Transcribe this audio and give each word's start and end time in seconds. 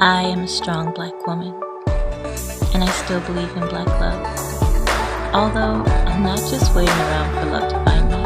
I 0.00 0.22
am 0.22 0.44
a 0.44 0.46
strong 0.46 0.94
black 0.94 1.26
woman, 1.26 1.52
and 2.72 2.84
I 2.84 2.88
still 3.02 3.18
believe 3.22 3.50
in 3.56 3.66
black 3.66 3.88
love. 3.98 5.34
Although 5.34 5.82
I'm 6.06 6.22
not 6.22 6.38
just 6.38 6.72
waiting 6.72 6.94
around 6.94 7.34
for 7.34 7.46
love 7.50 7.68
to 7.68 7.84
find 7.84 8.08
me, 8.08 8.22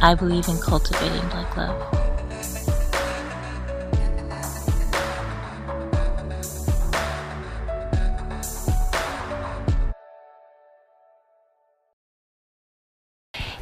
I 0.00 0.14
believe 0.14 0.46
in 0.46 0.58
cultivating 0.58 1.28
black 1.30 1.56
love. 1.56 2.01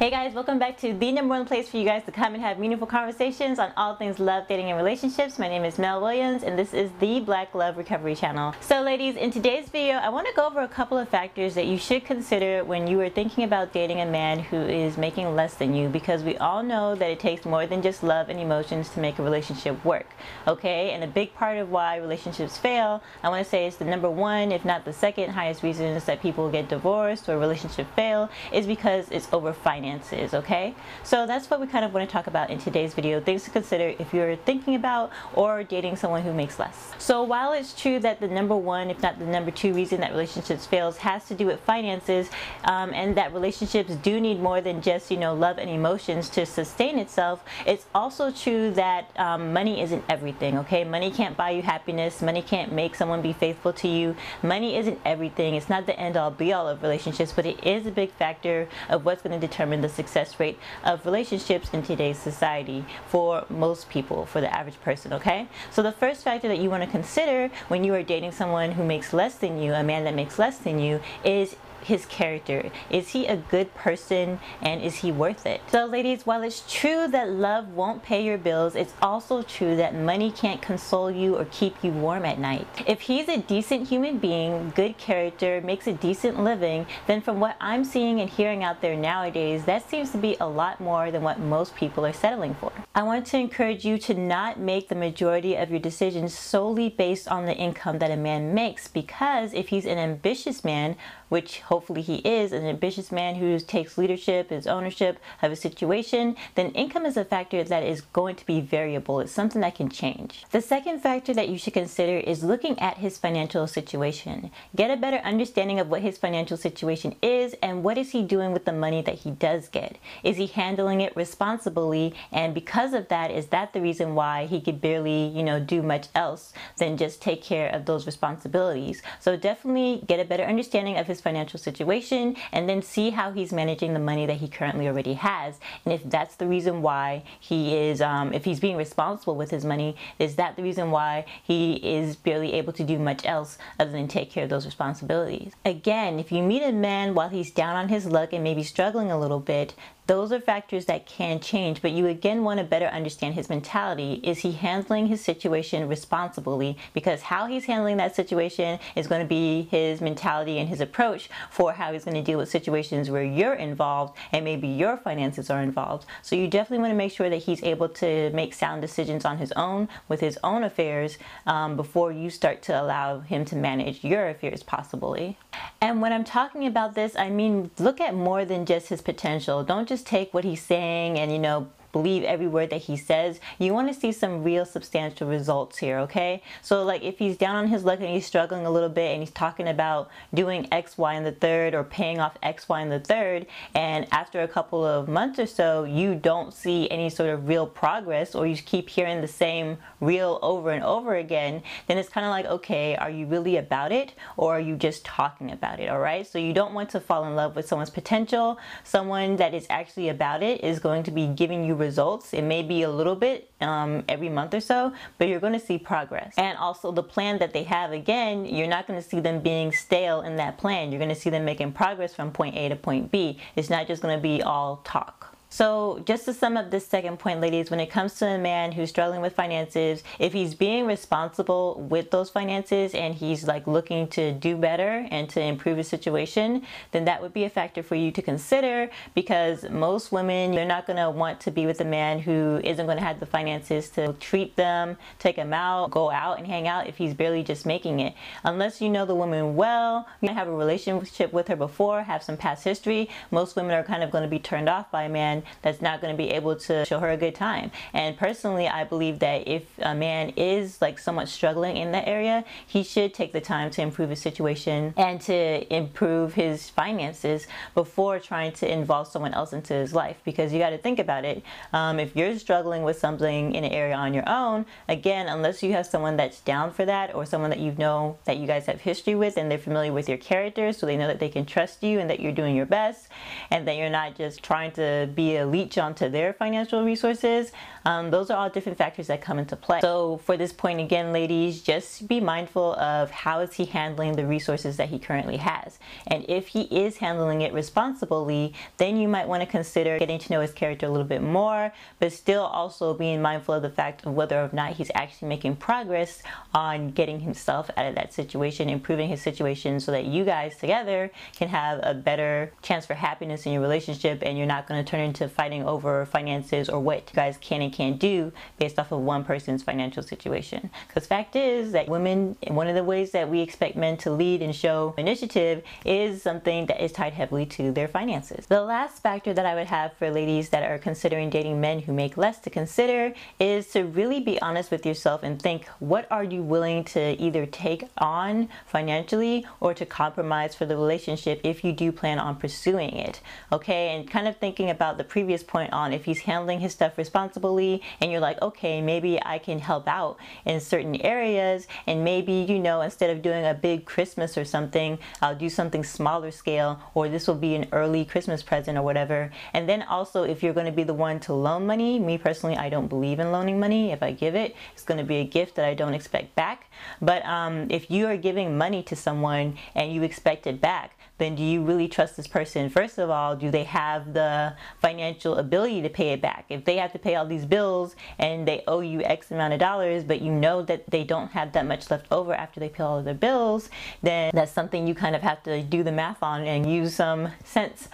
Hey 0.01 0.09
guys, 0.09 0.33
welcome 0.33 0.59
back 0.59 0.79
to 0.79 0.95
the 0.95 1.13
number 1.13 1.35
one 1.35 1.45
place 1.45 1.69
for 1.69 1.77
you 1.77 1.85
guys 1.85 2.03
to 2.05 2.11
come 2.11 2.33
and 2.33 2.43
have 2.43 2.59
meaningful 2.59 2.87
conversations 2.87 3.59
on 3.59 3.71
all 3.77 3.97
things 3.97 4.19
love, 4.19 4.49
dating, 4.49 4.71
and 4.71 4.79
relationships. 4.79 5.39
My 5.39 5.47
name 5.47 5.63
is 5.63 5.79
Mel 5.79 6.01
Williams, 6.01 6.43
and 6.43 6.59
this 6.59 6.73
is 6.73 6.91
the 7.01 7.21
Black 7.21 7.55
Love 7.55 7.77
Recovery 7.77 8.15
Channel. 8.15 8.55
So, 8.63 8.81
ladies, 8.81 9.17
in 9.17 9.31
today's 9.31 9.69
video, 9.69 9.97
I 9.97 10.09
want 10.09 10.27
to 10.27 10.33
go 10.33 10.47
over 10.47 10.63
a 10.63 10.69
couple 10.69 10.97
of 10.97 11.07
factors 11.11 11.55
that 11.55 11.67
you 11.67 11.77
should 11.77 12.07
consider 12.07 12.65
when 12.65 12.87
you 12.87 12.99
are 13.03 13.11
thinking 13.11 13.45
about 13.45 13.75
dating 13.75 14.01
a 14.01 14.07
man 14.07 14.39
who 14.39 14.57
is 14.57 14.97
making 14.97 15.37
less 15.37 15.57
than 15.57 15.75
you, 15.75 15.91
because 15.91 16.23
we 16.23 16.35
all 16.39 16.63
know 16.63 16.95
that 16.95 17.11
it 17.11 17.21
takes 17.21 17.45
more 17.45 17.67
than 17.67 17.83
just 17.83 18.03
love 18.03 18.31
and 18.31 18.41
emotions 18.41 18.89
to 18.95 19.01
make 19.01 19.19
a 19.19 19.23
relationship 19.23 19.85
work. 19.85 20.07
Okay, 20.49 20.93
and 20.93 21.05
a 21.05 21.09
big 21.09 21.35
part 21.35 21.59
of 21.59 21.71
why 21.71 21.99
relationships 21.99 22.57
fail, 22.57 23.03
I 23.23 23.29
want 23.29 23.45
to 23.45 23.51
say, 23.51 23.67
is 23.67 23.77
the 23.77 23.85
number 23.85 24.09
one, 24.09 24.51
if 24.51 24.65
not 24.65 24.87
the 24.87 24.95
second 24.95 25.33
highest 25.33 25.63
reasons 25.63 26.07
that 26.07 26.23
people 26.23 26.51
get 26.51 26.71
divorced 26.71 27.29
or 27.29 27.39
relationship 27.39 27.87
fail, 27.95 28.31
is 28.51 28.67
because 28.67 29.07
it's 29.11 29.29
over 29.31 29.53
finance 29.53 29.90
finances, 29.91 30.35
okay? 30.35 30.75
So 31.03 31.27
that's 31.27 31.51
what 31.51 31.61
we 31.61 31.67
kind 31.67 31.85
of 31.85 31.93
want 31.93 32.09
to 32.09 32.13
talk 32.13 32.27
about 32.27 32.51
in 32.51 32.59
today's 32.59 32.95
video, 32.95 33.21
things 33.21 33.45
to 33.45 33.51
consider 33.51 33.95
if 33.99 34.13
you're 34.15 34.37
thinking 34.37 34.75
about 34.75 35.11
or 35.35 35.65
dating 35.65 35.97
someone 35.97 36.23
who 36.23 36.33
makes 36.33 36.59
less. 36.59 36.93
So 36.99 37.23
while 37.23 37.53
it's 37.53 37.73
true 37.81 37.99
that 38.01 38.21
the 38.21 38.29
number 38.29 38.57
one, 38.57 38.91
if 38.91 39.03
not 39.03 39.19
the 39.19 39.27
number 39.27 39.51
two 39.51 39.73
reason 39.75 40.01
that 40.01 40.13
relationships 40.13 40.67
fails 40.67 40.99
has 40.99 41.25
to 41.27 41.35
do 41.35 41.47
with 41.47 41.61
finances 41.61 42.31
um, 42.65 42.93
and 42.95 43.17
that 43.17 43.33
relationships 43.33 43.95
do 43.97 44.21
need 44.21 44.41
more 44.41 44.61
than 44.61 44.81
just, 44.81 45.11
you 45.11 45.17
know, 45.17 45.35
love 45.35 45.59
and 45.59 45.71
emotions 45.71 46.29
to 46.31 46.47
sustain 46.47 46.99
itself, 46.99 47.45
it's 47.67 47.87
also 47.95 48.31
true 48.31 48.71
that 48.73 49.11
um, 49.17 49.53
money 49.53 49.81
isn't 49.83 50.05
everything, 50.09 50.59
okay? 50.59 50.85
Money 50.85 51.11
can't 51.11 51.37
buy 51.37 51.51
you 51.51 51.63
happiness. 51.63 52.23
Money 52.23 52.43
can't 52.43 52.73
make 52.73 52.95
someone 52.95 53.23
be 53.23 53.33
faithful 53.33 53.73
to 53.73 53.89
you. 53.89 54.15
Money 54.43 54.77
isn't 54.77 54.99
everything. 55.05 55.55
It's 55.55 55.69
not 55.69 55.87
the 55.87 55.99
end 55.99 56.17
all 56.17 56.31
be 56.31 56.53
all 56.53 56.69
of 56.69 56.83
relationships, 56.83 57.33
but 57.33 57.47
it 57.47 57.65
is 57.65 57.87
a 57.87 57.91
big 57.91 58.13
factor 58.13 58.69
of 58.89 59.05
what's 59.05 59.23
going 59.23 59.39
to 59.39 59.47
determine 59.47 59.80
the 59.83 59.89
success 59.89 60.39
rate 60.39 60.59
of 60.85 61.05
relationships 61.05 61.71
in 61.73 61.83
today's 61.83 62.19
society 62.19 62.85
for 63.07 63.45
most 63.49 63.89
people, 63.89 64.27
for 64.27 64.41
the 64.41 64.55
average 64.55 64.81
person, 64.83 65.13
okay? 65.13 65.49
So 65.71 65.83
the 65.83 65.93
first 65.93 66.23
factor 66.25 66.49
that 66.49 66.59
you 66.59 66.71
want 66.71 66.83
to 66.83 66.91
consider 66.91 67.51
when 67.69 67.85
you 67.85 67.95
are 67.95 68.03
dating 68.03 68.33
someone 68.33 68.73
who 68.73 68.85
makes 68.85 69.13
less 69.13 69.37
than 69.37 69.61
you, 69.61 69.73
a 69.73 69.83
man 69.83 70.05
that 70.05 70.15
makes 70.15 70.39
less 70.39 70.59
than 70.59 70.79
you, 70.79 71.01
is 71.25 71.57
his 71.83 72.07
character. 72.07 72.71
Is 72.91 73.09
he 73.09 73.27
a 73.27 73.37
good 73.37 73.75
person 73.75 74.41
and 74.63 74.83
is 74.83 74.97
he 74.97 75.13
worth 75.13 75.47
it? 75.47 75.61
So 75.71 75.87
ladies, 75.87 76.27
while 76.27 76.43
it's 76.43 76.65
true 76.73 77.09
that 77.09 77.31
love 77.31 77.69
won't 77.69 78.03
pay 78.03 78.25
your 78.25 78.39
bills, 78.39 78.75
it's 78.75 78.95
also 79.03 79.43
true 79.43 79.77
that 79.77 79.95
money 79.95 80.31
can't 80.31 80.63
console 80.63 81.11
you 81.11 81.37
or 81.37 81.47
keep 81.47 81.83
you 81.83 81.91
warm 81.91 82.25
at 82.25 82.39
night. 82.39 82.67
If 82.87 83.03
he's 83.03 83.29
a 83.29 83.39
decent 83.39 83.89
human 83.89 84.19
being, 84.19 84.73
good 84.75 84.99
character, 84.99 85.61
makes 85.63 85.87
a 85.87 85.93
decent 85.93 86.43
living, 86.43 86.87
then 87.07 87.21
from 87.21 87.41
what 87.41 87.57
I'm 87.61 87.85
seeing 87.85 88.21
and 88.21 88.29
hearing 88.29 88.63
out 88.63 88.81
there 88.81 88.97
nowadays, 88.97 89.65
that 89.65 89.89
seems 89.89 90.11
to 90.11 90.19
be 90.19 90.37
a 90.41 90.47
lot 90.47 90.81
more 90.81 91.11
than 91.11 91.23
what 91.23 91.39
most 91.39 91.75
people 91.75 92.05
are 92.07 92.13
settling 92.13 92.55
for. 92.55 92.73
I 92.95 93.03
want 93.03 93.27
to 93.27 93.39
encourage 93.39 93.85
you 93.85 93.99
to 93.99 94.15
not 94.15 94.59
make 94.59 94.89
the 94.89 94.95
majority 94.95 95.57
of 95.57 95.71
your 95.71 95.79
decisions 95.79 96.37
solely 96.37 96.89
based 96.89 97.29
on 97.29 97.47
the 97.47 97.55
income 97.55 97.99
that 97.99 98.11
a 98.11 98.17
man 98.17 98.55
makes 98.55 98.89
because 98.89 99.53
if 99.53 99.69
he's 99.69 99.87
an 99.87 99.99
ambitious 99.99 100.65
man, 100.65 100.97
which 101.31 101.61
hopefully 101.61 102.03
he 102.03 102.17
is, 102.17 102.53
an 102.53 102.67
ambitious 102.67 103.11
man 103.11 103.37
who 103.37 103.59
takes 103.59 103.97
leadership, 103.97 104.53
is 104.53 104.67
ownership 104.67 105.19
of 105.41 105.51
a 105.51 105.57
situation, 105.57 106.37
then 106.57 106.71
income 106.73 107.07
is 107.07 107.17
a 107.17 107.25
factor 107.25 107.65
that 107.65 107.83
is 107.83 108.03
going 108.03 108.37
to 108.37 108.45
be 108.45 108.61
variable. 108.61 109.21
It's 109.21 109.33
something 109.33 109.63
that 109.63 109.77
can 109.77 109.89
change. 109.89 110.45
The 110.51 110.61
second 110.61 111.01
factor 111.01 111.33
that 111.33 111.49
you 111.49 111.57
should 111.57 111.73
consider 111.73 112.19
is 112.19 112.45
looking 112.45 112.79
at 112.79 112.99
his 112.99 113.17
financial 113.17 113.67
situation. 113.67 114.51
Get 114.77 114.91
a 114.91 114.97
better 114.97 115.19
understanding 115.19 115.79
of 115.79 115.89
what 115.89 116.03
his 116.03 116.19
financial 116.19 116.57
situation 116.57 117.15
is 117.23 117.55
and 117.63 117.83
what 117.83 117.97
is 117.97 118.11
he 118.11 118.23
doing 118.23 118.53
with 118.53 118.65
the 118.65 118.73
money 118.73 119.01
that 119.03 119.21
he 119.21 119.31
does 119.31 119.69
get. 119.69 119.99
Is 120.25 120.37
he 120.37 120.47
handling 120.49 121.01
it 121.01 121.17
responsibly? 121.17 122.13
And 122.33 122.53
because 122.55 122.93
of 122.93 123.09
that, 123.09 123.31
is 123.31 123.47
that 123.47 123.73
the 123.73 123.81
reason 123.81 124.17
why 124.17 124.47
he 124.47 124.61
could 124.61 124.81
barely, 124.81 125.29
you 125.29 125.45
know, 125.45 125.61
do 125.61 125.81
much 125.81 126.09
else 126.15 126.53
than 126.79 126.97
just 126.97 127.23
take 127.23 127.43
care 127.43 127.69
of 127.69 127.87
those 127.87 128.05
responsibilities? 128.05 129.01
So 129.21 129.37
definitely 129.37 130.03
get 130.09 130.19
a 130.19 130.25
better 130.25 130.43
understanding 130.43 130.97
of 130.97 131.07
his 131.07 131.20
financial 131.21 131.59
situation 131.59 132.37
and 132.53 132.69
then 132.69 132.83
see 132.83 133.11
how 133.11 133.33
he's 133.33 133.53
managing 133.53 133.95
the 133.95 134.01
money 134.01 134.27
that 134.27 134.39
he 134.39 134.49
currently 134.49 134.89
already 134.89 135.15
has. 135.15 135.59
And 135.85 135.95
if 135.95 136.03
that's 136.05 136.37
the 136.37 136.47
reason 136.47 136.83
why 136.83 137.25
he 137.39 137.77
is, 137.77 138.01
um, 138.01 138.33
if 138.33 138.45
he's 138.45 138.61
being 138.61 138.77
responsible 138.77 139.37
with 139.37 139.51
his 139.51 139.65
money, 139.65 139.97
is 140.19 140.37
that 140.37 140.57
the 140.57 140.63
reason 140.63 140.91
why 140.91 141.25
he 141.43 141.75
is 141.75 142.17
barely 142.17 142.53
able 142.55 142.73
to 142.75 142.85
do 142.85 142.99
much 142.99 143.27
else 143.27 143.59
other 143.79 143.91
than 143.91 144.09
take 144.09 144.31
care 144.31 144.45
of 144.45 144.51
those 144.51 144.67
responsibilities? 144.67 145.53
Again, 145.65 146.19
if 146.19 146.33
you 146.33 146.43
meet 146.43 146.63
a 146.63 146.73
man 146.73 147.15
while 147.15 147.29
he's 147.29 147.51
down 147.51 147.77
on 147.77 147.89
his 147.89 148.07
luck 148.07 148.33
and 148.33 148.45
maybe 148.45 148.63
struggling 148.63 149.11
a 149.11 149.19
little 149.19 149.41
bit, 149.41 149.75
those 150.11 150.33
are 150.33 150.41
factors 150.41 150.87
that 150.87 151.07
can 151.07 151.39
change, 151.39 151.81
but 151.81 151.93
you 151.93 152.09
again 152.09 152.43
want 152.43 152.59
to 152.59 152.65
better 152.65 152.87
understand 152.87 153.33
his 153.33 153.49
mentality. 153.49 154.15
Is 154.25 154.39
he 154.39 154.51
handling 154.51 155.07
his 155.07 155.21
situation 155.21 155.87
responsibly? 155.87 156.77
Because 156.93 157.23
how 157.23 157.47
he's 157.47 157.67
handling 157.67 157.99
that 157.99 158.17
situation 158.17 158.81
is 158.97 159.07
going 159.07 159.21
to 159.21 159.29
be 159.29 159.69
his 159.71 160.01
mentality 160.01 160.59
and 160.59 160.69
his 160.69 160.81
approach 160.81 161.31
for 161.49 161.73
how 161.75 161.93
he's 161.93 162.05
going 162.05 162.17
to 162.17 162.23
deal 162.23 162.39
with 162.39 162.49
situations 162.49 163.09
where 163.09 163.23
you're 163.23 163.55
involved 163.55 164.19
and 164.33 164.45
maybe 164.45 164.67
your 164.67 164.97
finances 164.97 165.49
are 165.49 165.63
involved. 165.63 166.07
So 166.23 166.35
you 166.35 166.49
definitely 166.49 166.79
want 166.79 166.91
to 166.91 166.97
make 166.97 167.13
sure 167.13 167.31
that 167.31 167.45
he's 167.45 167.63
able 167.63 167.89
to 167.91 168.31
make 168.31 168.53
sound 168.53 168.83
decisions 168.83 169.25
on 169.25 169.39
his 169.39 169.53
own 169.53 169.89
with 170.09 170.19
his 170.19 170.37
own 170.43 170.65
affairs 170.65 171.19
um, 171.47 171.77
before 171.77 172.11
you 172.11 172.31
start 172.31 172.63
to 172.63 172.73
allow 172.73 173.21
him 173.21 173.45
to 173.45 173.55
manage 173.55 174.03
your 174.03 174.29
affairs 174.29 174.65
possibly. 174.65 175.39
And 175.81 176.03
when 176.03 176.13
I'm 176.13 176.25
talking 176.25 176.67
about 176.67 176.97
this, 176.97 177.15
I 177.15 177.31
mean 177.31 177.71
look 177.79 178.01
at 178.01 178.13
more 178.13 178.45
than 178.45 178.67
just 178.67 178.89
his 178.89 179.03
potential. 179.03 179.63
Don't 179.63 179.89
just 179.89 180.00
take 180.05 180.33
what 180.35 180.45
he's 180.45 180.63
saying 180.63 181.19
and, 181.19 181.33
you 181.33 181.39
know, 181.39 181.69
believe 181.93 182.23
every 182.25 182.47
word 182.47 182.71
that 182.71 182.83
he 182.83 182.97
says. 182.97 183.41
You 183.59 183.73
want 183.75 183.89
to 183.89 183.99
see 183.99 184.13
some 184.13 184.43
real 184.43 184.65
substantial 184.65 185.29
results 185.29 185.79
here, 185.79 185.99
okay? 186.01 186.43
So 186.63 186.83
like 186.83 187.03
if 187.03 187.19
he's 187.19 187.37
down 187.37 187.57
on 187.57 187.69
his 187.69 187.85
luck 187.85 188.01
and 188.01 188.09
he's 188.09 188.27
struggling 188.27 188.67
a 188.67 188.71
little 188.71 188.89
bit 188.89 189.13
and 189.13 189.23
he's 189.23 189.33
talking 189.33 189.69
about 189.69 190.11
doing 190.33 190.69
X, 190.73 190.97
Y, 190.97 191.15
and 191.15 191.27
the 191.27 191.33
third 191.33 191.75
or 191.75 191.85
paying 191.85 192.21
off 192.21 192.37
X, 192.43 192.69
Y, 192.69 192.81
and 192.81 192.93
the 192.93 193.01
third, 193.01 193.47
and 193.75 194.07
after 194.13 194.43
a 194.43 194.49
couple 194.49 194.85
of 194.85 195.09
months 195.09 195.39
or 195.39 195.47
so, 195.47 195.85
you 195.85 196.15
don't 196.15 196.53
see 196.53 196.91
any 196.91 197.11
sort 197.11 197.31
of 197.31 197.49
real 197.49 197.67
progress 197.67 198.35
or 198.35 198.47
you 198.47 198.57
keep 198.57 198.89
hearing 198.89 199.21
the 199.21 199.29
same 199.29 199.79
reel 200.01 200.39
over 200.43 200.71
and 200.71 200.85
over 200.85 201.17
again, 201.17 201.63
then 201.87 201.99
it's 201.99 202.09
kind 202.09 202.25
of 202.27 202.31
like, 202.31 202.47
okay, 202.47 202.97
are 202.97 203.11
you 203.11 203.27
really 203.27 203.57
about 203.57 203.93
it 203.93 204.15
or 204.37 204.57
are 204.57 204.61
you 204.61 204.77
just 204.77 205.05
talking 205.05 205.51
about 205.51 205.81
it, 205.81 205.89
all 205.89 205.99
right? 205.99 206.27
So 206.27 206.39
you 206.39 206.53
don't 206.53 206.75
want 206.75 206.91
to 206.91 207.01
fall 207.01 207.25
in 207.25 207.35
love 207.35 207.57
with 207.57 207.67
someone's 207.67 207.91
potential. 207.91 208.59
Someone 208.85 209.37
that 209.37 209.55
is 209.55 209.67
actually 209.71 210.09
about 210.09 210.43
it 210.43 210.63
is 210.63 210.79
going 210.79 211.03
to 211.05 211.11
be 211.11 211.27
giving 211.27 211.65
you 211.65 211.75
results. 211.81 212.33
It 212.33 212.43
may 212.43 212.63
be 212.63 212.83
a 212.83 212.91
little 212.91 213.17
bit 213.17 213.51
um, 213.61 214.05
every 214.09 214.29
month 214.29 214.55
or 214.55 214.61
so, 214.61 214.93
but 215.19 215.27
you're 215.27 215.41
going 215.41 215.55
to 215.55 215.59
see 215.59 215.79
progress. 215.79 216.35
And 216.37 216.57
also 216.59 216.93
the 216.93 217.03
plan 217.03 217.39
that 217.39 217.53
they 217.53 217.65
have, 217.65 217.93
again, 217.93 218.45
you're 218.45 218.69
not 218.69 218.87
going 218.87 219.03
to 219.03 219.09
see 219.09 219.19
them 219.19 219.41
being 219.41 219.73
stale 219.73 220.21
in 220.21 220.37
that 220.37 220.59
plan. 220.59 220.93
You're 220.93 221.01
going 221.01 221.09
to 221.09 221.21
see 221.21 221.31
them 221.31 221.45
making 221.45 221.73
progress 221.73 222.15
from 222.15 222.31
point 222.31 222.57
A 222.57 222.69
to 222.69 222.77
point 222.77 223.11
B. 223.11 223.39
It's 223.57 223.71
not 223.71 223.89
just 223.89 224.03
going 224.03 224.17
to 224.17 224.23
be 224.23 224.43
all 224.43 224.83
talk. 224.85 225.35
So, 225.53 226.01
just 226.07 226.27
to 226.27 226.33
sum 226.33 226.57
up 226.57 226.71
this 226.71 226.87
second 226.87 227.19
point, 227.19 227.41
ladies, 227.41 227.73
when 227.73 227.81
it 227.81 227.91
comes 227.91 228.15
to 228.21 228.27
a 228.27 228.39
man 228.39 228.71
who's 228.71 228.89
struggling 228.89 229.21
with 229.21 229.35
finances, 229.35 230.05
if 230.21 230.33
he's 230.33 230.55
being 230.55 230.87
responsible 230.87 231.85
with 231.91 232.13
those 232.13 232.31
finances 232.31 232.95
and 232.95 233.13
he's 233.13 233.49
like 233.49 233.67
looking 233.67 234.07
to 234.11 234.31
do 234.31 234.57
better 234.57 235.09
and 235.11 235.29
to 235.31 235.41
improve 235.41 235.79
his 235.79 235.89
situation, 235.89 236.65
then 236.93 237.05
that 237.07 237.21
would 237.21 237.35
be 237.35 237.43
a 237.43 237.51
factor 237.51 237.83
for 237.83 237.97
you 237.97 238.13
to 238.13 238.23
consider 238.23 238.91
because 239.17 239.69
most 239.69 240.13
women, 240.13 240.53
they're 240.53 240.65
not 240.65 240.87
going 240.87 240.99
to 240.99 241.11
want 241.11 241.41
to 241.41 241.51
be 241.51 241.67
with 241.67 241.81
a 241.81 241.85
man 241.85 242.21
who 242.21 242.61
isn't 242.63 242.87
going 242.87 242.99
to 242.99 243.05
have 243.05 243.19
the 243.19 243.27
finances 243.27 243.89
to 243.91 244.13
treat 244.15 244.55
them, 244.55 244.97
take 245.19 245.35
them 245.35 245.53
out, 245.53 245.91
go 245.91 246.13
out 246.13 246.39
and 246.39 246.47
hang 246.47 246.69
out 246.69 246.87
if 246.87 246.97
he's 246.97 247.13
barely 247.13 247.43
just 247.43 247.67
making 247.67 247.99
it. 247.99 248.15
Unless 248.45 248.81
you 248.81 248.89
know 248.89 249.05
the 249.05 249.17
woman 249.17 249.57
well, 249.57 250.07
you 250.21 250.29
have 250.29 250.47
a 250.47 250.55
relationship 250.55 251.33
with 251.33 251.49
her 251.49 251.57
before, 251.57 252.05
have 252.05 252.23
some 252.23 252.37
past 252.37 252.63
history, 252.63 253.11
most 253.33 253.57
women 253.57 253.73
are 253.73 253.83
kind 253.83 254.05
of 254.05 254.13
going 254.13 254.23
to 254.23 254.31
be 254.31 254.39
turned 254.39 254.69
off 254.69 254.89
by 254.93 255.03
a 255.03 255.09
man 255.09 255.40
that's 255.63 255.81
not 255.81 256.01
going 256.01 256.13
to 256.13 256.17
be 256.17 256.31
able 256.31 256.57
to 256.57 256.85
show 256.85 256.99
her 256.99 257.11
a 257.11 257.17
good 257.17 257.35
time. 257.35 257.71
And 257.93 258.17
personally, 258.17 258.69
I 258.69 258.85
believe 258.85 259.19
that 259.21 259.47
if 259.47 259.65
a 259.79 259.95
man 259.95 260.31
is 260.31 260.81
like 260.81 260.99
somewhat 260.99 261.29
struggling 261.29 261.77
in 261.77 261.93
that 261.93 262.07
area, 262.07 262.45
he 262.67 262.83
should 262.83 263.15
take 263.15 263.33
the 263.33 263.41
time 263.41 263.71
to 263.71 263.83
improve 263.83 264.11
his 264.11 264.21
situation 264.21 264.95
and 264.97 265.21
to 265.23 265.75
improve 265.75 266.35
his 266.35 266.69
finances 266.69 267.47
before 267.75 268.19
trying 268.19 268.53
to 268.53 268.71
involve 268.71 269.09
someone 269.09 269.35
else 269.35 269.53
into 269.53 269.75
his 269.75 269.95
life. 269.95 270.17
Because 270.25 270.53
you 270.53 270.59
got 270.59 270.71
to 270.71 270.79
think 270.79 270.99
about 270.99 271.25
it. 271.25 271.43
Um, 271.73 271.99
if 271.99 272.15
you're 272.17 272.39
struggling 272.39 272.83
with 272.83 272.99
something 272.99 273.55
in 273.55 273.65
an 273.65 273.73
area 273.73 273.95
on 273.95 274.15
your 274.15 274.29
own, 274.29 274.67
again, 274.89 275.29
unless 275.29 275.63
you 275.63 275.73
have 275.73 275.87
someone 275.87 276.17
that's 276.17 276.41
down 276.41 276.73
for 276.73 276.85
that 276.85 277.15
or 277.15 277.27
someone 277.27 277.51
that 277.51 277.61
you 277.61 277.75
know 277.79 278.19
that 278.25 278.37
you 278.39 278.47
guys 278.47 278.67
have 278.67 278.81
history 278.81 279.15
with 279.15 279.37
and 279.37 279.51
they're 279.51 279.59
familiar 279.59 279.93
with 279.93 280.09
your 280.09 280.19
character 280.19 280.73
so 280.73 280.87
they 280.87 280.97
know 280.97 281.07
that 281.07 281.19
they 281.19 281.29
can 281.29 281.45
trust 281.45 281.83
you 281.83 281.99
and 281.99 282.11
that 282.11 282.21
you're 282.21 282.33
doing 282.33 282.55
your 282.57 282.67
best 282.67 283.09
and 283.51 283.67
that 283.67 283.77
you're 283.77 283.91
not 283.91 284.17
just 284.17 284.43
trying 284.43 284.73
to 284.73 285.09
be 285.15 285.30
a 285.37 285.47
leech 285.47 285.79
onto 285.79 286.09
their 286.09 286.33
financial 286.33 286.85
resources, 286.85 287.53
um, 287.85 288.11
those 288.11 288.31
are 288.31 288.37
all 288.37 288.51
different 288.51 288.77
factors 288.77 289.07
that 289.07 289.21
come 289.23 289.39
into 289.39 289.57
play. 289.57 289.81
So 289.81 290.21
for 290.25 290.37
this 290.37 290.53
point 290.53 290.81
again, 290.81 291.13
ladies, 291.13 291.63
just 291.63 292.07
be 292.07 292.21
mindful 292.21 292.75
of 292.75 293.11
how 293.11 293.41
is 293.41 293.55
he 293.55 293.65
handling 293.65 294.13
the 294.13 294.27
resources 294.27 294.77
that 294.77 294.89
he 294.89 294.99
currently 294.99 295.39
has. 295.39 295.79
And 296.07 296.25
if 296.29 296.49
he 296.49 296.63
is 296.63 296.99
handling 296.99 297.43
it 297.43 297.53
responsibly, 297.53 298.55
then 298.77 298.97
you 298.97 299.09
might 299.09 299.29
want 299.29 299.43
to 299.43 299.47
consider 299.47 299.99
getting 299.99 300.19
to 300.19 300.33
know 300.33 300.41
his 300.41 300.53
character 300.53 300.87
a 300.87 300.91
little 300.91 301.07
bit 301.07 301.23
more, 301.23 301.73
but 301.99 302.13
still 302.13 302.43
also 302.43 302.95
being 302.95 303.23
mindful 303.23 303.55
of 303.55 303.63
the 303.63 303.71
fact 303.71 304.05
of 304.05 304.15
whether 304.15 304.41
or 304.41 304.51
not 304.53 304.75
he's 304.75 304.91
actually 304.95 305.29
making 305.29 305.57
progress 305.57 306.23
on 306.55 306.91
getting 306.91 307.21
himself 307.21 307.71
out 307.77 307.87
of 307.87 307.95
that 307.95 308.13
situation, 308.13 308.69
improving 308.69 309.09
his 309.09 309.23
situation 309.23 309.81
so 309.81 309.93
that 309.93 310.05
you 310.05 310.25
guys 310.25 310.57
together 310.57 311.11
can 311.37 311.49
have 311.49 311.81
a 311.83 311.95
better 311.95 312.53
chance 312.63 312.87
for 312.87 312.95
happiness 312.95 313.47
in 313.47 313.53
your 313.53 313.63
relationship 313.63 314.23
and 314.23 314.37
you're 314.37 314.47
not 314.47 314.67
going 314.67 314.83
to 314.83 314.91
turn 314.91 315.01
into 315.01 315.20
fighting 315.29 315.65
over 315.65 316.07
finances 316.07 316.69
or 316.69 316.81
what 316.81 317.09
you 317.11 317.15
guys 317.15 317.37
can 317.41 317.63
and 317.63 317.73
can't 317.73 317.99
do 317.99 318.33
based 318.59 318.79
off 318.79 318.93
of 318.93 319.01
one 319.01 319.25
person's 319.25 319.63
financial 319.63 320.03
situation. 320.03 320.71
Because 320.87 321.07
fact 321.07 321.37
is 321.37 321.73
that 321.73 321.89
women, 321.89 322.37
one 322.49 322.69
of 322.69 322.75
the 322.75 322.85
ways 322.85 323.11
that 323.13 323.29
we 323.29 323.41
expect 323.41 323.77
men 323.77 323.97
to 323.99 324.11
lead 324.11 324.43
and 324.43 324.55
show 324.55 324.95
initiative 324.97 325.63
is 325.85 326.23
something 326.23 326.67
that 326.67 326.83
is 326.83 326.93
tied 326.93 327.13
heavily 327.13 327.47
to 327.47 327.73
their 327.73 327.89
finances. 327.89 328.47
The 328.47 328.63
last 328.63 329.03
factor 329.03 329.33
that 329.35 329.47
I 329.47 329.55
would 329.55 329.67
have 329.67 329.93
for 329.95 330.11
ladies 330.11 330.51
that 330.51 330.63
are 330.63 330.79
considering 330.79 331.31
dating 331.31 331.61
men 331.61 331.81
who 331.81 331.93
make 331.93 332.17
less 332.17 332.39
to 332.41 332.51
consider 332.51 333.13
is 333.39 333.69
to 333.69 333.85
really 333.85 334.21
be 334.21 334.41
honest 334.41 334.71
with 334.71 334.87
yourself 334.87 335.23
and 335.23 335.41
think 335.41 335.67
what 335.79 336.07
are 336.11 336.25
you 336.25 336.43
willing 336.43 336.85
to 336.85 337.21
either 337.21 337.47
take 337.47 337.85
on 337.99 338.49
financially 338.67 339.47
or 339.61 339.75
to 339.75 339.87
compromise 339.87 340.55
for 340.55 340.67
the 340.67 340.77
relationship 340.77 341.41
if 341.45 341.65
you 341.65 341.73
do 341.73 341.93
plan 341.93 342.19
on 342.19 342.37
pursuing 342.37 342.97
it. 342.97 343.21
Okay, 343.53 343.95
and 343.95 344.11
kind 344.11 344.29
of 344.29 344.37
thinking 344.37 344.71
about 344.71 344.99
the 344.99 345.05
previous 345.11 345.43
point 345.43 345.73
on 345.73 345.93
if 345.93 346.05
he's 346.07 346.21
handling 346.21 346.61
his 346.61 346.73
stuff 346.73 346.97
responsibly 346.97 347.83
and 348.01 348.11
you're 348.11 348.21
like, 348.21 348.41
okay, 348.41 348.81
maybe 348.81 349.21
I 349.23 349.39
can 349.39 349.59
help 349.59 349.87
out 349.87 350.17
in 350.47 350.61
certain 350.61 350.97
areas 351.03 351.67
and 351.87 352.05
maybe, 352.05 352.33
you 352.33 352.59
know, 352.59 352.81
instead 352.81 353.11
of 353.11 353.21
doing 353.21 353.45
a 353.45 353.53
big 353.53 353.85
Christmas 353.85 354.39
or 354.39 354.45
something, 354.45 354.99
I'll 355.21 355.35
do 355.35 355.51
something 355.51 355.85
smaller 355.85 356.31
scale 356.31 356.81
or 356.95 357.09
this 357.09 357.27
will 357.27 357.35
be 357.35 357.55
an 357.55 357.67
early 357.73 358.05
Christmas 358.05 358.43
present 358.43 358.79
or 358.79 358.83
whatever. 358.83 359.31
And 359.53 359.69
then 359.69 359.83
also 359.83 360.23
if 360.23 360.43
you're 360.43 360.55
going 360.55 360.67
to 360.67 360.73
be 360.73 360.85
the 360.85 360.95
one 360.95 361.21
to 361.21 361.35
loan 361.35 361.67
money, 361.67 361.99
me 361.99 362.17
personally, 362.17 362.57
I 362.57 362.71
don't 362.71 362.89
believe 362.89 363.19
in 363.19 363.33
loaning 363.33 363.59
money. 363.59 363.91
If 363.91 364.03
I 364.03 364.13
give 364.13 364.35
it, 364.35 364.55
it's 364.73 364.85
going 364.85 364.99
to 364.99 365.05
be 365.05 365.17
a 365.17 365.25
gift 365.25 365.57
that 365.57 365.65
I 365.65 365.75
don't 365.75 365.95
expect 365.95 366.35
back. 366.35 366.71
But 367.03 367.25
um, 367.27 367.67
if 367.71 367.91
you 367.91 368.07
are 368.07 368.17
giving 368.17 368.57
money 368.57 368.83
to 368.85 368.97
someone 368.97 369.59
and 369.75 369.93
you 369.93 370.03
expect 370.03 370.47
it 370.47 370.61
back, 370.61 370.93
then 371.21 371.37
do 371.37 371.43
you 371.45 371.63
really 371.63 371.87
trust 371.87 372.17
this 372.17 372.27
person? 372.27 372.71
First 372.71 372.99
of 372.99 373.11
all, 373.11 373.37
do 373.37 373.51
they 373.51 373.65
have 373.65 374.15
the 374.15 374.55
financial 374.81 375.37
ability 375.37 375.83
to 375.83 375.91
pay 375.91 376.13
it 376.15 376.23
back? 376.23 376.47
If 376.49 376.65
they 376.65 376.79
have 376.79 376.93
to 376.93 376.99
pay 376.99 377.15
all 377.15 377.27
these 377.27 377.45
bills 377.45 377.95
and 378.19 378.49
they 378.49 378.65
owe 378.67 378.81
you 378.81 379.03
X 379.03 379.31
amount 379.31 379.53
of 379.53 379.61
dollars, 379.61 380.03
but 380.03 380.23
you 380.23 380.33
know 380.33 380.63
that 380.63 380.91
they 380.91 381.05
don't 381.05 381.31
have 381.33 381.53
that 381.53 381.67
much 381.67 381.91
left 381.91 382.07
over 382.11 382.33
after 382.33 382.59
they 382.59 382.71
pay 382.71 382.83
all 382.83 382.99
of 382.99 383.05
their 383.05 383.15
bills, 383.15 383.69
then 384.03 384.31
that's 384.35 384.51
something 384.51 384.87
you 384.87 384.95
kind 384.95 385.15
of 385.15 385.21
have 385.21 385.43
to 385.43 385.63
do 385.63 385.83
the 385.83 385.93
math 385.93 386.23
on 386.23 386.47
and 386.47 386.71
use 386.71 386.95
some 386.95 387.29
sense 387.45 387.89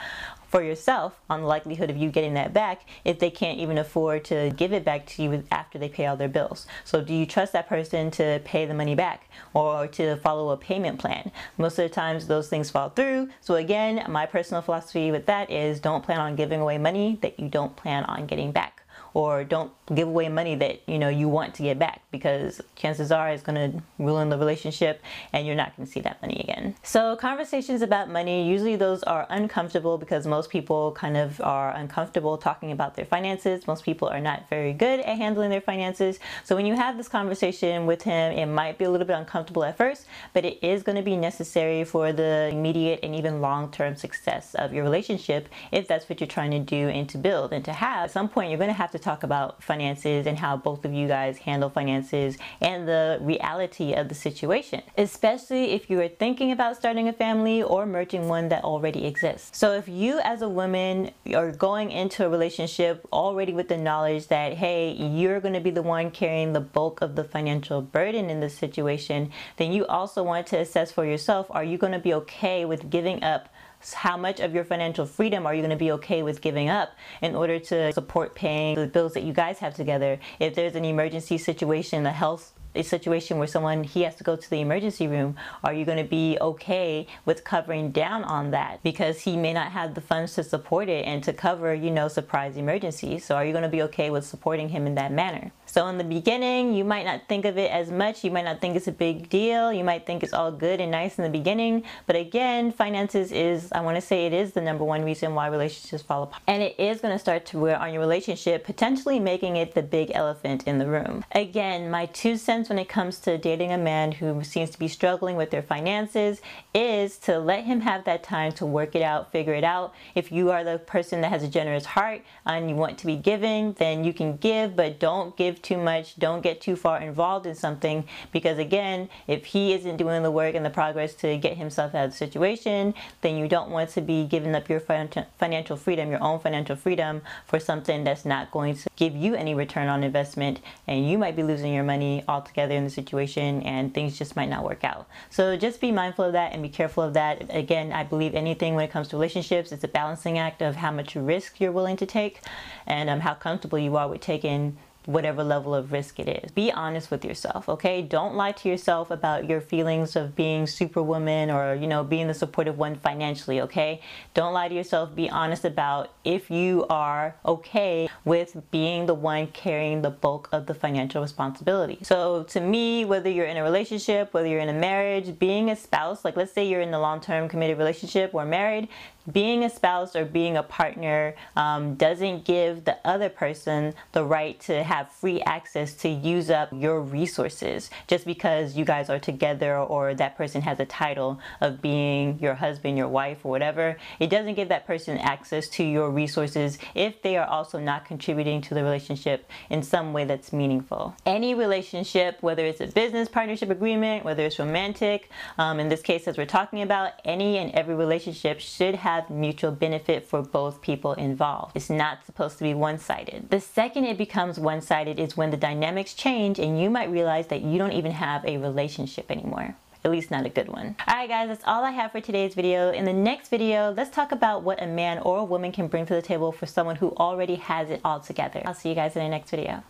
for 0.48 0.62
yourself 0.62 1.20
on 1.28 1.40
the 1.40 1.46
likelihood 1.46 1.90
of 1.90 1.96
you 1.96 2.10
getting 2.10 2.34
that 2.34 2.52
back 2.52 2.86
if 3.04 3.18
they 3.18 3.30
can't 3.30 3.58
even 3.58 3.78
afford 3.78 4.24
to 4.24 4.50
give 4.56 4.72
it 4.72 4.84
back 4.84 5.06
to 5.06 5.22
you 5.22 5.44
after 5.50 5.78
they 5.78 5.88
pay 5.88 6.06
all 6.06 6.16
their 6.16 6.28
bills. 6.28 6.66
So 6.84 7.00
do 7.00 7.14
you 7.14 7.26
trust 7.26 7.52
that 7.52 7.68
person 7.68 8.10
to 8.12 8.40
pay 8.44 8.66
the 8.66 8.74
money 8.74 8.94
back 8.94 9.30
or 9.54 9.86
to 9.88 10.16
follow 10.16 10.50
a 10.50 10.56
payment 10.56 10.98
plan? 10.98 11.30
Most 11.58 11.78
of 11.78 11.88
the 11.88 11.94
times 11.94 12.26
those 12.26 12.48
things 12.48 12.70
fall 12.70 12.90
through. 12.90 13.28
So 13.40 13.54
again, 13.54 14.04
my 14.08 14.26
personal 14.26 14.62
philosophy 14.62 15.10
with 15.10 15.26
that 15.26 15.50
is 15.50 15.80
don't 15.80 16.04
plan 16.04 16.20
on 16.20 16.36
giving 16.36 16.60
away 16.60 16.78
money 16.78 17.18
that 17.22 17.38
you 17.40 17.48
don't 17.48 17.76
plan 17.76 18.04
on 18.04 18.26
getting 18.26 18.52
back 18.52 18.82
or 19.16 19.44
don't 19.44 19.72
give 19.94 20.06
away 20.06 20.28
money 20.28 20.54
that 20.54 20.86
you 20.86 20.98
know 20.98 21.08
you 21.08 21.26
want 21.26 21.54
to 21.54 21.62
get 21.62 21.78
back 21.78 22.02
because 22.10 22.60
chances 22.74 23.10
are 23.10 23.30
it's 23.30 23.42
going 23.42 23.56
to 23.56 23.82
ruin 23.98 24.28
the 24.28 24.36
relationship 24.36 25.00
and 25.32 25.46
you're 25.46 25.56
not 25.56 25.74
going 25.74 25.86
to 25.86 25.90
see 25.90 26.00
that 26.00 26.20
money 26.20 26.38
again. 26.40 26.74
So 26.82 27.16
conversations 27.16 27.80
about 27.80 28.10
money, 28.10 28.46
usually 28.46 28.76
those 28.76 29.02
are 29.04 29.26
uncomfortable 29.30 29.96
because 29.96 30.26
most 30.26 30.50
people 30.50 30.92
kind 30.92 31.16
of 31.16 31.40
are 31.40 31.74
uncomfortable 31.74 32.36
talking 32.36 32.72
about 32.72 32.94
their 32.94 33.06
finances. 33.06 33.66
Most 33.66 33.84
people 33.84 34.06
are 34.06 34.20
not 34.20 34.50
very 34.50 34.74
good 34.74 35.00
at 35.00 35.16
handling 35.16 35.48
their 35.48 35.62
finances. 35.62 36.18
So 36.44 36.54
when 36.54 36.66
you 36.66 36.74
have 36.74 36.98
this 36.98 37.08
conversation 37.08 37.86
with 37.86 38.02
him, 38.02 38.32
it 38.32 38.44
might 38.44 38.76
be 38.76 38.84
a 38.84 38.90
little 38.90 39.06
bit 39.06 39.16
uncomfortable 39.16 39.64
at 39.64 39.78
first, 39.78 40.06
but 40.34 40.44
it 40.44 40.58
is 40.62 40.82
going 40.82 40.96
to 40.96 41.02
be 41.02 41.16
necessary 41.16 41.84
for 41.84 42.12
the 42.12 42.50
immediate 42.52 43.00
and 43.02 43.14
even 43.14 43.40
long-term 43.40 43.96
success 43.96 44.54
of 44.56 44.74
your 44.74 44.84
relationship 44.84 45.48
if 45.72 45.88
that's 45.88 46.06
what 46.06 46.20
you're 46.20 46.28
trying 46.28 46.50
to 46.50 46.58
do 46.58 46.90
and 46.90 47.08
to 47.08 47.16
build 47.16 47.54
and 47.54 47.64
to 47.64 47.72
have. 47.72 48.04
At 48.04 48.10
some 48.10 48.28
point 48.28 48.50
you're 48.50 48.58
going 48.58 48.68
to 48.68 48.74
have 48.74 48.90
to 48.90 49.05
talk 49.06 49.22
about 49.22 49.62
finances 49.62 50.26
and 50.26 50.36
how 50.38 50.56
both 50.56 50.84
of 50.84 50.92
you 50.92 51.06
guys 51.06 51.38
handle 51.38 51.70
finances 51.70 52.36
and 52.60 52.88
the 52.88 53.18
reality 53.20 53.92
of 53.94 54.08
the 54.08 54.14
situation, 54.14 54.82
especially 54.98 55.70
if 55.70 55.88
you 55.88 56.00
are 56.00 56.08
thinking 56.08 56.50
about 56.50 56.76
starting 56.76 57.06
a 57.06 57.12
family 57.12 57.62
or 57.62 57.86
merging 57.86 58.26
one 58.28 58.48
that 58.48 58.64
already 58.64 59.06
exists. 59.06 59.56
So 59.56 59.72
if 59.72 59.88
you 59.88 60.18
as 60.24 60.42
a 60.42 60.48
woman 60.48 61.12
are 61.32 61.52
going 61.52 61.92
into 61.92 62.26
a 62.26 62.28
relationship 62.28 63.06
already 63.12 63.52
with 63.52 63.68
the 63.68 63.78
knowledge 63.78 64.26
that, 64.26 64.54
hey, 64.54 64.90
you're 64.90 65.40
going 65.40 65.54
to 65.54 65.60
be 65.60 65.70
the 65.70 65.82
one 65.82 66.10
carrying 66.10 66.52
the 66.52 66.60
bulk 66.60 67.00
of 67.00 67.14
the 67.14 67.22
financial 67.22 67.80
burden 67.80 68.28
in 68.28 68.40
this 68.40 68.58
situation, 68.58 69.30
then 69.56 69.70
you 69.70 69.86
also 69.86 70.24
want 70.24 70.48
to 70.48 70.58
assess 70.58 70.90
for 70.90 71.04
yourself, 71.04 71.46
are 71.50 71.64
you 71.64 71.78
going 71.78 71.92
to 71.92 72.00
be 72.00 72.12
okay 72.12 72.64
with 72.64 72.90
giving 72.90 73.22
up 73.22 73.48
how 73.94 74.16
much 74.16 74.40
of 74.40 74.54
your 74.54 74.64
financial 74.64 75.06
freedom 75.06 75.46
are 75.46 75.54
you 75.54 75.60
going 75.60 75.70
to 75.70 75.76
be 75.76 75.92
okay 75.92 76.22
with 76.22 76.40
giving 76.40 76.68
up 76.68 76.90
in 77.22 77.34
order 77.34 77.58
to 77.58 77.92
support 77.92 78.34
paying 78.34 78.74
the 78.74 78.86
bills 78.86 79.14
that 79.14 79.22
you 79.22 79.32
guys 79.32 79.58
have 79.58 79.74
together? 79.74 80.18
If 80.40 80.54
there's 80.54 80.74
an 80.74 80.84
emergency 80.84 81.38
situation, 81.38 82.06
a 82.06 82.12
health 82.12 82.52
a 82.76 82.82
situation 82.82 83.38
where 83.38 83.46
someone 83.46 83.82
he 83.82 84.02
has 84.02 84.14
to 84.16 84.24
go 84.24 84.36
to 84.36 84.50
the 84.50 84.60
emergency 84.60 85.08
room 85.08 85.36
are 85.64 85.72
you 85.72 85.84
going 85.84 85.98
to 85.98 86.04
be 86.04 86.36
okay 86.40 87.06
with 87.24 87.44
covering 87.44 87.90
down 87.90 88.24
on 88.24 88.50
that 88.50 88.82
because 88.82 89.20
he 89.20 89.36
may 89.36 89.52
not 89.52 89.72
have 89.72 89.94
the 89.94 90.00
funds 90.00 90.34
to 90.34 90.44
support 90.44 90.88
it 90.88 91.04
and 91.06 91.22
to 91.24 91.32
cover 91.32 91.74
you 91.74 91.90
know 91.90 92.08
surprise 92.08 92.56
emergencies 92.56 93.24
so 93.24 93.34
are 93.34 93.44
you 93.44 93.52
going 93.52 93.62
to 93.62 93.68
be 93.68 93.82
okay 93.82 94.10
with 94.10 94.24
supporting 94.24 94.68
him 94.68 94.86
in 94.86 94.94
that 94.94 95.12
manner 95.12 95.50
so 95.76 95.88
in 95.88 95.98
the 95.98 96.04
beginning, 96.04 96.72
you 96.72 96.84
might 96.84 97.04
not 97.04 97.28
think 97.28 97.44
of 97.44 97.58
it 97.58 97.70
as 97.70 97.90
much. 97.90 98.24
You 98.24 98.30
might 98.30 98.44
not 98.44 98.60
think 98.60 98.76
it's 98.76 98.86
a 98.86 98.92
big 98.92 99.28
deal. 99.28 99.72
You 99.72 99.84
might 99.84 100.06
think 100.06 100.22
it's 100.22 100.32
all 100.32 100.50
good 100.50 100.80
and 100.80 100.90
nice 100.90 101.18
in 101.18 101.24
the 101.24 101.28
beginning. 101.28 101.82
But 102.06 102.16
again, 102.16 102.72
finances 102.72 103.32
is, 103.32 103.70
I 103.72 103.80
want 103.82 103.96
to 103.96 104.00
say 104.00 104.26
it 104.26 104.32
is 104.32 104.52
the 104.52 104.60
number 104.60 104.84
one 104.84 105.04
reason 105.04 105.34
why 105.34 105.48
relationships 105.48 106.02
fall 106.02 106.22
apart. 106.22 106.42
And 106.46 106.62
it 106.62 106.78
is 106.78 107.00
going 107.00 107.12
to 107.12 107.18
start 107.18 107.44
to 107.46 107.58
wear 107.58 107.78
on 107.78 107.92
your 107.92 108.00
relationship, 108.00 108.64
potentially 108.64 109.20
making 109.20 109.56
it 109.56 109.74
the 109.74 109.82
big 109.82 110.12
elephant 110.14 110.64
in 110.66 110.78
the 110.78 110.86
room. 110.86 111.24
Again, 111.32 111.90
my 111.90 112.06
two 112.06 112.36
cents 112.36 112.65
when 112.68 112.78
it 112.78 112.88
comes 112.88 113.18
to 113.20 113.38
dating 113.38 113.72
a 113.72 113.78
man 113.78 114.12
who 114.12 114.42
seems 114.42 114.70
to 114.70 114.78
be 114.78 114.88
struggling 114.88 115.36
with 115.36 115.50
their 115.50 115.62
finances 115.62 116.40
is 116.74 117.16
to 117.18 117.38
let 117.38 117.64
him 117.64 117.80
have 117.80 118.04
that 118.04 118.22
time 118.22 118.52
to 118.52 118.66
work 118.66 118.94
it 118.96 119.02
out, 119.02 119.30
figure 119.30 119.54
it 119.54 119.62
out. 119.62 119.94
If 120.16 120.32
you 120.32 120.50
are 120.50 120.64
the 120.64 120.78
person 120.78 121.20
that 121.20 121.28
has 121.30 121.42
a 121.42 121.48
generous 121.48 121.86
heart 121.86 122.22
and 122.44 122.68
you 122.68 122.76
want 122.76 122.98
to 122.98 123.06
be 123.06 123.16
giving, 123.16 123.72
then 123.74 124.02
you 124.04 124.12
can 124.12 124.36
give, 124.36 124.74
but 124.74 124.98
don't 124.98 125.36
give 125.36 125.62
too 125.62 125.78
much. 125.78 126.16
Don't 126.16 126.42
get 126.42 126.60
too 126.60 126.74
far 126.74 127.00
involved 127.00 127.46
in 127.46 127.54
something 127.54 128.04
because, 128.32 128.58
again, 128.58 129.08
if 129.28 129.44
he 129.44 129.72
isn't 129.72 129.96
doing 129.96 130.22
the 130.24 130.30
work 130.30 130.56
and 130.56 130.66
the 130.66 130.70
progress 130.70 131.14
to 131.14 131.36
get 131.38 131.56
himself 131.56 131.94
out 131.94 132.06
of 132.06 132.10
the 132.10 132.16
situation, 132.16 132.92
then 133.20 133.36
you 133.36 133.46
don't 133.48 133.70
want 133.70 133.90
to 133.90 134.00
be 134.00 134.24
giving 134.24 134.54
up 134.54 134.68
your 134.68 134.80
financial 134.80 135.76
freedom, 135.76 136.10
your 136.10 136.22
own 136.22 136.40
financial 136.40 136.74
freedom, 136.74 137.22
for 137.46 137.60
something 137.60 138.02
that's 138.02 138.24
not 138.24 138.50
going 138.50 138.74
to 138.74 138.88
give 138.96 139.14
you 139.14 139.34
any 139.34 139.54
return 139.54 139.88
on 139.88 140.02
investment. 140.02 140.60
And 140.88 141.08
you 141.08 141.16
might 141.16 141.36
be 141.36 141.42
losing 141.42 141.72
your 141.72 141.84
money 141.84 142.24
altogether 142.26 142.55
in 142.58 142.84
the 142.84 142.90
situation 142.90 143.62
and 143.62 143.92
things 143.92 144.18
just 144.18 144.36
might 144.36 144.48
not 144.48 144.64
work 144.64 144.84
out. 144.84 145.08
So 145.30 145.56
just 145.56 145.80
be 145.80 145.92
mindful 145.92 146.24
of 146.24 146.32
that 146.32 146.52
and 146.52 146.62
be 146.62 146.68
careful 146.68 147.02
of 147.02 147.14
that. 147.14 147.46
Again, 147.50 147.92
I 147.92 148.04
believe 148.04 148.34
anything 148.34 148.74
when 148.74 148.84
it 148.84 148.90
comes 148.90 149.08
to 149.08 149.16
relationships, 149.16 149.72
it's 149.72 149.84
a 149.84 149.88
balancing 149.88 150.38
act 150.38 150.62
of 150.62 150.76
how 150.76 150.90
much 150.90 151.14
risk 151.14 151.60
you're 151.60 151.72
willing 151.72 151.96
to 151.96 152.06
take 152.06 152.40
and 152.86 153.10
um, 153.10 153.20
how 153.20 153.34
comfortable 153.34 153.78
you 153.78 153.96
are 153.96 154.08
with 154.08 154.20
taking 154.20 154.76
whatever 155.06 155.42
level 155.42 155.74
of 155.74 155.92
risk 155.92 156.18
it 156.18 156.28
is. 156.28 156.50
Be 156.50 156.70
honest 156.72 157.10
with 157.10 157.24
yourself, 157.24 157.68
okay? 157.68 158.02
Don't 158.02 158.34
lie 158.34 158.52
to 158.52 158.68
yourself 158.68 159.10
about 159.10 159.48
your 159.48 159.60
feelings 159.60 160.16
of 160.16 160.36
being 160.36 160.66
superwoman 160.66 161.50
or, 161.50 161.74
you 161.74 161.86
know, 161.86 162.04
being 162.04 162.26
the 162.26 162.34
supportive 162.34 162.76
one 162.76 162.96
financially, 162.96 163.60
okay? 163.60 164.00
Don't 164.34 164.52
lie 164.52 164.68
to 164.68 164.74
yourself. 164.74 165.14
Be 165.14 165.30
honest 165.30 165.64
about 165.64 166.10
if 166.24 166.50
you 166.50 166.86
are 166.90 167.36
okay 167.44 168.08
with 168.24 168.56
being 168.70 169.06
the 169.06 169.14
one 169.14 169.46
carrying 169.48 170.02
the 170.02 170.10
bulk 170.10 170.48
of 170.52 170.66
the 170.66 170.74
financial 170.74 171.22
responsibility. 171.22 171.98
So, 172.02 172.42
to 172.44 172.60
me, 172.60 173.04
whether 173.04 173.30
you're 173.30 173.46
in 173.46 173.56
a 173.56 173.62
relationship, 173.62 174.34
whether 174.34 174.48
you're 174.48 174.60
in 174.60 174.68
a 174.68 174.72
marriage, 174.72 175.38
being 175.38 175.70
a 175.70 175.76
spouse, 175.76 176.24
like 176.24 176.36
let's 176.36 176.52
say 176.52 176.66
you're 176.68 176.80
in 176.80 176.92
a 176.92 177.00
long 177.00 177.20
term 177.20 177.48
committed 177.48 177.78
relationship 177.78 178.34
or 178.34 178.44
married, 178.44 178.88
being 179.30 179.64
a 179.64 179.70
spouse 179.70 180.14
or 180.14 180.24
being 180.24 180.56
a 180.56 180.62
partner 180.62 181.34
um, 181.56 181.94
doesn't 181.94 182.44
give 182.44 182.84
the 182.84 182.96
other 183.04 183.28
person 183.28 183.94
the 184.12 184.24
right 184.24 184.58
to 184.60 184.82
have 184.82 185.10
free 185.10 185.40
access 185.42 185.94
to 185.94 186.08
use 186.08 186.50
up 186.50 186.68
your 186.72 187.00
resources 187.00 187.90
just 188.06 188.24
because 188.24 188.76
you 188.76 188.84
guys 188.84 189.10
are 189.10 189.18
together 189.18 189.76
or 189.76 190.14
that 190.14 190.36
person 190.36 190.62
has 190.62 190.80
a 190.80 190.86
title 190.86 191.40
of 191.60 191.80
being 191.82 192.38
your 192.40 192.54
husband, 192.54 192.96
your 192.96 193.08
wife, 193.08 193.38
or 193.44 193.50
whatever. 193.50 193.96
It 194.20 194.28
doesn't 194.28 194.54
give 194.54 194.68
that 194.68 194.86
person 194.86 195.18
access 195.18 195.68
to 195.70 195.84
your 195.84 196.10
resources 196.10 196.78
if 196.94 197.22
they 197.22 197.36
are 197.36 197.46
also 197.46 197.78
not 197.78 198.04
contributing 198.04 198.60
to 198.62 198.74
the 198.74 198.82
relationship 198.82 199.50
in 199.70 199.82
some 199.82 200.12
way 200.12 200.24
that's 200.24 200.52
meaningful. 200.52 201.14
Any 201.24 201.54
relationship, 201.54 202.38
whether 202.42 202.64
it's 202.64 202.80
a 202.80 202.86
business 202.86 203.28
partnership 203.28 203.70
agreement, 203.70 204.24
whether 204.24 204.44
it's 204.44 204.58
romantic, 204.58 205.30
um, 205.58 205.80
in 205.80 205.88
this 205.88 206.02
case, 206.02 206.28
as 206.28 206.36
we're 206.36 206.46
talking 206.46 206.82
about, 206.82 207.12
any 207.24 207.58
and 207.58 207.72
every 207.72 207.94
relationship 207.94 208.60
should 208.60 208.94
have 208.94 209.15
have 209.16 209.30
mutual 209.30 209.72
benefit 209.72 210.26
for 210.26 210.42
both 210.42 210.80
people 210.80 211.14
involved. 211.14 211.72
It's 211.74 211.90
not 211.90 212.24
supposed 212.24 212.58
to 212.58 212.64
be 212.64 212.74
one-sided. 212.74 213.50
The 213.50 213.60
second 213.60 214.04
it 214.04 214.18
becomes 214.18 214.58
one-sided 214.58 215.18
is 215.18 215.36
when 215.36 215.50
the 215.50 215.56
dynamics 215.56 216.14
change 216.14 216.58
and 216.58 216.80
you 216.80 216.90
might 216.90 217.10
realize 217.10 217.46
that 217.48 217.62
you 217.62 217.78
don't 217.78 217.92
even 217.92 218.12
have 218.12 218.44
a 218.44 218.58
relationship 218.58 219.30
anymore 219.30 219.76
at 220.04 220.12
least 220.12 220.30
not 220.30 220.46
a 220.46 220.48
good 220.48 220.68
one. 220.68 220.94
Alright 221.08 221.28
guys, 221.28 221.48
that's 221.48 221.64
all 221.66 221.84
I 221.84 221.90
have 221.90 222.12
for 222.12 222.20
today's 222.20 222.54
video. 222.54 222.92
In 222.92 223.04
the 223.04 223.12
next 223.12 223.48
video, 223.48 223.92
let's 223.96 224.10
talk 224.10 224.30
about 224.30 224.62
what 224.62 224.80
a 224.80 224.86
man 224.86 225.18
or 225.18 225.38
a 225.38 225.44
woman 225.44 225.72
can 225.72 225.88
bring 225.88 226.06
to 226.06 226.14
the 226.14 226.22
table 226.22 226.52
for 226.52 226.64
someone 226.64 226.94
who 226.94 227.08
already 227.16 227.56
has 227.56 227.90
it 227.90 228.00
all 228.04 228.20
together. 228.20 228.62
I'll 228.64 228.74
see 228.74 228.88
you 228.88 228.94
guys 228.94 229.16
in 229.16 229.24
the 229.24 229.28
next 229.28 229.50
video. 229.50 229.82